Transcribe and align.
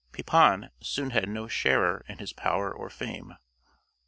Pepin 0.13 0.71
soon 0.81 1.11
had 1.11 1.29
no 1.29 1.47
sharer 1.47 2.03
in 2.09 2.17
his 2.17 2.33
power 2.33 2.71
or 2.73 2.89
fame. 2.89 3.35